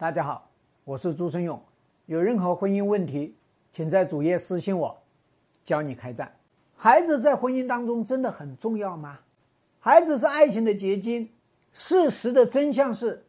[0.00, 0.48] 大家好，
[0.84, 1.62] 我是朱春勇。
[2.06, 3.36] 有任何婚姻问题，
[3.70, 4.98] 请在主页私信我，
[5.62, 6.34] 教你开战。
[6.74, 9.18] 孩子在婚姻当中真的很重要吗？
[9.78, 11.30] 孩子是爱情的结晶。
[11.74, 13.22] 事实的真相是，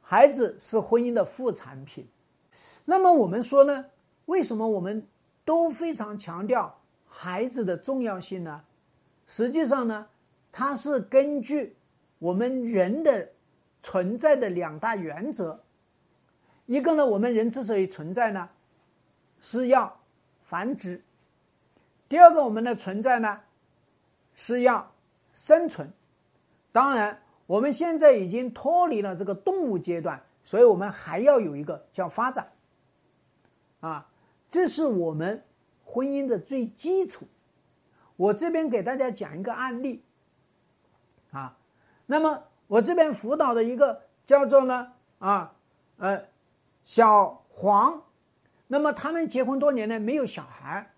[0.00, 2.06] 孩子是婚姻的副产品。
[2.84, 3.84] 那么我们说呢？
[4.26, 5.04] 为什么我们
[5.44, 6.72] 都非常强调
[7.08, 8.62] 孩子的重要性呢？
[9.26, 10.06] 实际上呢，
[10.52, 11.74] 它是根据
[12.20, 13.28] 我们人的
[13.82, 15.60] 存在的两大原则。
[16.66, 18.48] 一个呢，我们人之所以存在呢，
[19.40, 20.00] 是要
[20.42, 20.98] 繁殖；
[22.08, 23.38] 第二个，我们的存在呢，
[24.34, 24.90] 是要
[25.34, 25.92] 生存。
[26.72, 32.50] 当然，我们现在已经脱离了这个动物阶段，所以我们还要有一个叫发展。
[33.80, 34.08] 啊，
[34.48, 35.44] 这是我们
[35.84, 37.26] 婚姻的最基础。
[38.16, 40.02] 我这边给大家讲一个案例。
[41.30, 41.54] 啊，
[42.06, 45.54] 那么我这边辅导的一个叫做呢，啊，
[45.98, 46.24] 呃。
[46.84, 48.02] 小黄，
[48.66, 50.92] 那么他们结婚多年呢，没有小孩，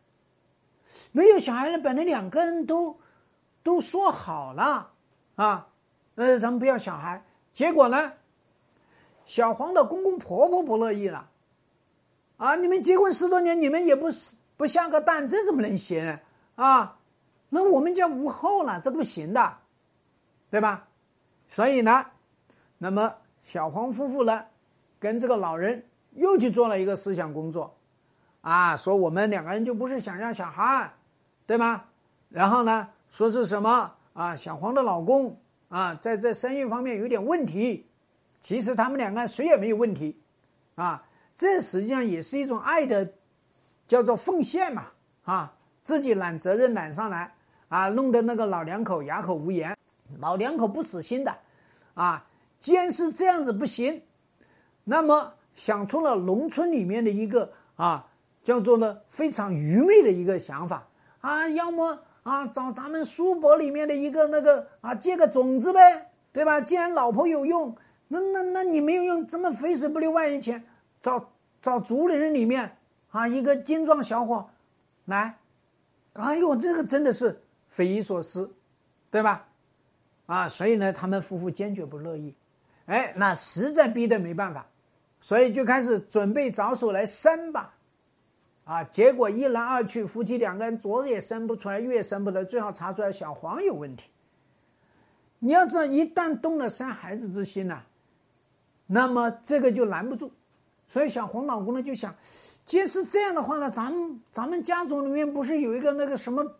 [1.12, 2.98] 没有小孩呢，本来两个人都
[3.62, 4.90] 都说好了
[5.36, 5.68] 啊，
[6.16, 7.24] 呃，咱们不要小孩。
[7.52, 8.12] 结果呢，
[9.24, 11.28] 小黄的公公婆婆不乐意了，
[12.36, 16.18] 啊，你们结婚十多年，你们也不是不下个蛋，这怎么能行
[16.56, 16.98] 啊？
[17.48, 19.58] 那我们家无后了，这不行的，
[20.50, 20.88] 对吧？
[21.48, 22.06] 所以呢，
[22.78, 23.14] 那么
[23.44, 24.44] 小黄夫妇呢？
[24.98, 27.76] 跟这个老人又去做了一个思想工作，
[28.40, 30.90] 啊，说我们两个人就不是想要小孩，
[31.46, 31.84] 对吗？
[32.30, 34.34] 然后呢，说是什么啊？
[34.34, 37.86] 小黄的老公啊，在这生育方面有点问题，
[38.40, 40.18] 其实他们两个谁也没有问题，
[40.76, 43.06] 啊，这实际上也是一种爱的，
[43.86, 44.86] 叫做奉献嘛，
[45.24, 45.52] 啊，
[45.84, 47.32] 自己揽责任揽上来，
[47.68, 49.76] 啊，弄得那个老两口哑口无言，
[50.18, 51.36] 老两口不死心的，
[51.92, 52.24] 啊，
[52.58, 54.02] 既然是这样子不行。
[54.88, 58.06] 那么想出了农村里面的一个啊，
[58.44, 60.86] 叫做呢非常愚昧的一个想法
[61.20, 66.60] 啊，要么啊找咱们书本里面的一个那个啊借个种子呗，对吧？
[66.60, 67.76] 既然老婆有用，
[68.06, 70.62] 那那那你没有用，怎么肥水不流外人田？
[71.02, 72.76] 找找族里人里面
[73.10, 74.48] 啊一个精壮小伙
[75.06, 75.36] 来，
[76.12, 78.54] 哎呦，这个真的是匪夷所思，
[79.10, 79.48] 对吧？
[80.26, 82.32] 啊，所以呢，他们夫妇坚决不乐意，
[82.86, 84.64] 哎，那实在逼得没办法。
[85.26, 87.74] 所以就开始准备着手来生吧，
[88.64, 94.08] 啊，结果一来二去，夫妻两个人左也生不出来，右也生不得，最后查出来小黄有问题。
[95.40, 97.82] 你要知道，一旦动了生孩子之心呐，
[98.86, 100.30] 那么这个就拦不住。
[100.86, 102.14] 所以小黄老公呢就想，
[102.64, 106.54] 既然是这样的话呢，咱们咱们家族里面不是有一个那个什么，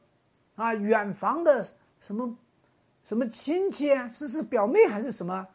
[0.57, 1.65] 啊，远房的
[2.01, 2.37] 什么
[3.05, 5.47] 什么亲戚啊，是是表妹还是什么，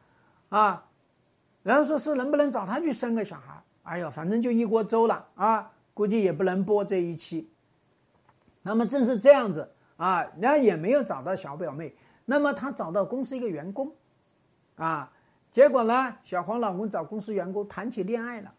[0.47, 0.85] 啊？
[1.63, 3.61] 然后说是能不能找他去生个小孩？
[3.83, 5.71] 哎呦，反正就一锅粥了啊！
[5.93, 7.49] 估计也不能播这一期。
[8.61, 11.95] 那么正是这样子啊，然后也没有找到小表妹。
[12.25, 13.91] 那么他找到公司一个员工，
[14.75, 15.11] 啊，
[15.51, 18.53] 结果呢，小黄老公找公司员工谈起恋爱了，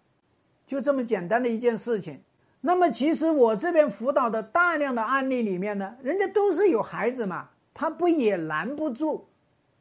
[0.67, 2.21] 就这么简单的一件事情。
[2.61, 9.29] 那么其实我这边辅导的大量的案例里面呢，人家都是有孩子嘛，他不也拦不住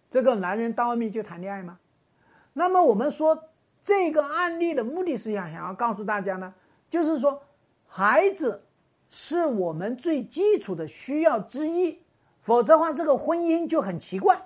[0.09, 1.79] 这个男人到外面去谈恋爱吗？
[2.53, 3.45] 那么我们说
[3.83, 6.53] 这个案例的目的是想想要告诉大家呢，
[6.89, 7.41] 就是说
[7.87, 8.61] 孩子
[9.09, 11.97] 是我们最基础的需要之一，
[12.41, 14.39] 否则的话这个婚姻就很奇怪，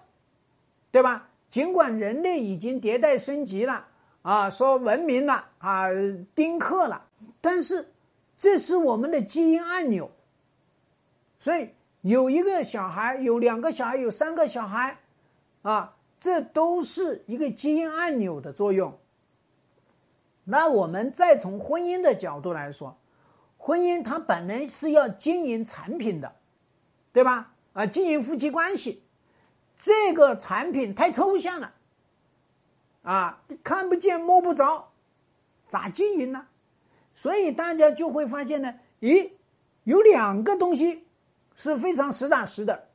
[0.91, 1.27] 对吧？
[1.49, 3.85] 尽管人类已经迭代升级了
[4.21, 5.87] 啊，说文明了啊，
[6.35, 7.03] 丁克了，
[7.41, 7.87] 但是
[8.37, 10.11] 这是我们的基因按钮，
[11.39, 11.69] 所以
[12.01, 14.97] 有一个小孩，有两个小孩，有三个小孩，
[15.63, 15.91] 啊。
[16.25, 18.97] 这都是一个基因按钮的作用。
[20.43, 22.97] 那我们再从婚姻的角度来说，
[23.59, 26.33] 婚姻它本来是要经营产品的，
[27.13, 27.53] 对吧？
[27.73, 29.03] 啊，经营夫妻关系，
[29.77, 31.71] 这个产品太抽象了，
[33.03, 34.93] 啊，看不见摸不着，
[35.69, 36.47] 咋经营呢？
[37.13, 39.29] 所以大家就会发现呢，咦，
[39.83, 41.05] 有两个东西
[41.55, 42.87] 是非常实打实的，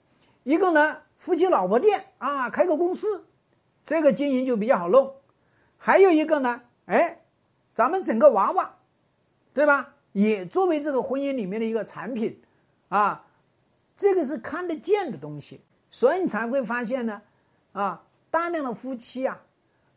[0.42, 0.96] 一个呢。
[1.20, 3.26] 夫妻老婆店啊，开个公司，
[3.84, 5.14] 这个经营就比较好弄。
[5.76, 7.20] 还有一个呢，哎，
[7.74, 8.74] 咱们整个娃娃，
[9.54, 9.94] 对吧？
[10.12, 12.36] 也作为这个婚姻里面的一个产品，
[12.88, 13.24] 啊，
[13.96, 17.22] 这个是看得见的东西，所以你才会发现呢，
[17.72, 19.40] 啊，大量的夫妻啊，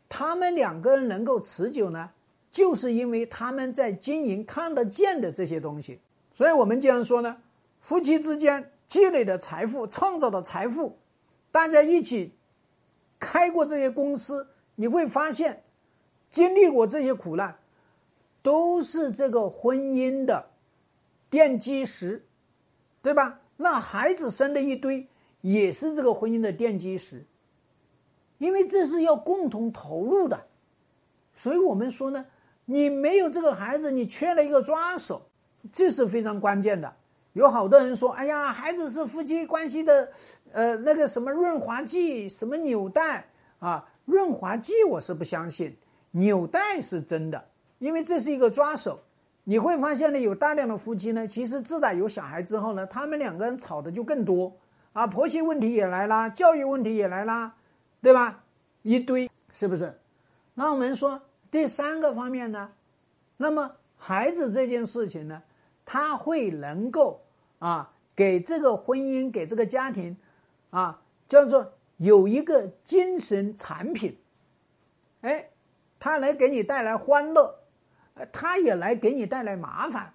[0.08, 2.08] 他们两个人能够持久呢，
[2.50, 6.00] 就是因为他们在经营看得见的这些东西。
[6.32, 7.36] 所以我们经常说呢，
[7.80, 10.96] 夫妻之间积累的财富、创造的财富。
[11.50, 12.32] 大家一起
[13.24, 15.64] 开过这些公司，你会发现，
[16.30, 17.56] 经历过这些苦难，
[18.42, 20.44] 都是这个婚姻的
[21.30, 22.22] 奠基石，
[23.00, 23.40] 对吧？
[23.56, 25.08] 那孩子生的一堆，
[25.40, 27.24] 也是这个婚姻的奠基石，
[28.36, 30.38] 因为这是要共同投入的。
[31.32, 32.26] 所以我们说呢，
[32.66, 35.22] 你没有这个孩子，你缺了一个抓手，
[35.72, 36.94] 这是非常关键的。
[37.34, 40.08] 有好多人说：“哎呀，孩子是夫妻关系的，
[40.52, 43.28] 呃，那个什么润滑剂，什么纽带
[43.58, 43.84] 啊？
[44.04, 45.76] 润滑剂我是不相信，
[46.12, 47.44] 纽带是真的，
[47.80, 49.00] 因为这是一个抓手。
[49.42, 54.56] 你会发现呢，有大量的夫妻呢，其实自打有小孩之后呢，他们两个人吵的就更多
[54.92, 57.52] 啊，婆媳问题也来啦，教育问题也来啦，
[58.00, 58.44] 对吧？
[58.82, 59.92] 一堆是不是？
[60.54, 61.20] 那我们说
[61.50, 62.70] 第三个方面呢，
[63.36, 65.42] 那么孩子这件事情呢，
[65.84, 67.20] 他会能够。
[67.64, 70.14] 啊，给这个婚姻，给这个家庭，
[70.68, 74.14] 啊，叫做有一个精神产品，
[75.22, 75.48] 哎，
[75.98, 77.58] 他来给你带来欢乐，
[78.16, 80.12] 呃，他也来给你带来麻烦，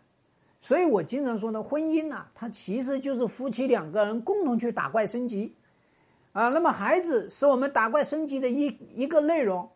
[0.61, 5.51] 所以我经常说呢，婚姻呢，它其实就是夫妻两个人共同去打怪升级，
[6.33, 9.67] 啊，那么孩子是我们打怪升级的一一个内容，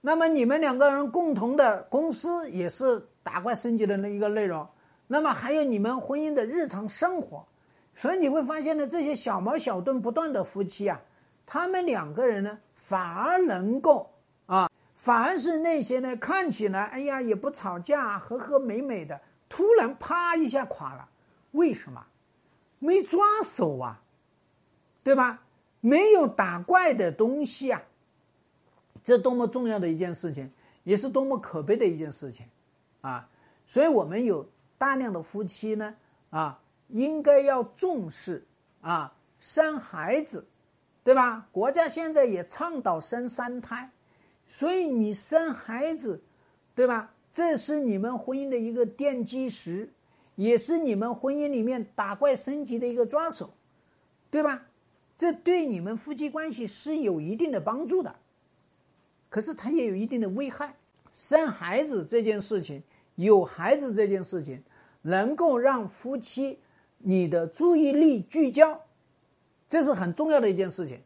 [0.00, 4.64] 那么你们两个人共同的公司也是打怪升级的那一个内容。
[5.08, 7.46] 那么还有你们婚姻的日常生活，
[7.94, 11.00] 所以你会发现呢，这些小矛小盾不断的夫妻啊，
[11.46, 14.12] 他们两个人呢，反而能够
[14.46, 21.08] 啊，反而是那些呢看起来哎呀也不吵架和和美美的，突然啪一下垮了，
[21.52, 22.04] 为什么？
[22.80, 24.02] 没抓手啊，
[25.04, 25.40] 对吧？
[25.80, 27.80] 没有打怪的东西啊，
[29.04, 30.50] 这多么重要的一件事情，
[30.82, 32.44] 也是多么可悲的一件事情
[33.02, 33.28] 啊！
[33.66, 34.44] 所以我们有。
[34.78, 35.94] 大量的夫妻呢，
[36.30, 38.46] 啊，应该要重视
[38.80, 40.46] 啊，生孩子，
[41.02, 41.48] 对吧？
[41.52, 43.90] 国家现在也倡导生三胎，
[44.46, 46.22] 所以你生孩子，
[46.74, 47.12] 对吧？
[47.32, 49.90] 这是你们婚姻的一个奠基石，
[50.36, 53.52] 也是你们婚姻里面打怪升级的一个抓手，
[54.30, 54.62] 对吧？
[55.16, 58.14] 这对你们夫妻关系是有一定的帮助的，
[59.30, 60.74] 可是它也有一定的危害。
[61.14, 62.82] 生孩子这件事情。
[63.16, 64.62] 有孩子这件事情，
[65.02, 66.58] 能够让夫妻
[66.98, 68.80] 你的注意力聚焦，
[69.68, 71.00] 这是很重要的一件事情。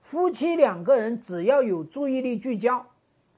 [0.00, 2.84] 夫妻两个人只要有注意力聚焦，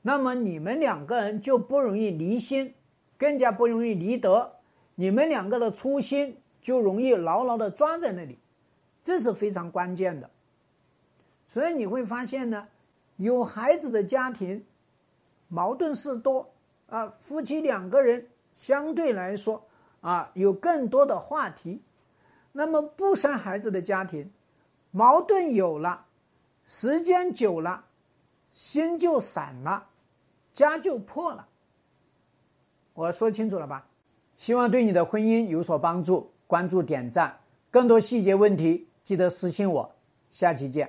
[0.02, 2.72] 那么你们两个人就不容易离心，
[3.18, 4.50] 更加不容易离德。
[4.94, 8.38] 你们两个的初心就容易牢牢的抓在那里，
[9.02, 10.30] 这是非常关键的。
[11.48, 12.68] 所以你会发现呢，
[13.16, 14.64] 有孩子的家庭
[15.48, 16.53] 矛盾事多。
[16.88, 19.66] 啊，夫妻两个人相对来说
[20.00, 21.82] 啊，有更多的话题。
[22.52, 24.30] 那么不生孩子的家庭，
[24.90, 26.06] 矛盾有了，
[26.66, 27.84] 时间久了，
[28.52, 29.88] 心就散了，
[30.52, 31.48] 家就破了。
[32.92, 33.86] 我说清楚了吧？
[34.36, 36.30] 希望对你的婚姻有所帮助。
[36.46, 37.40] 关注点赞，
[37.70, 39.90] 更多细节问题记得私信我。
[40.30, 40.82] 下期见。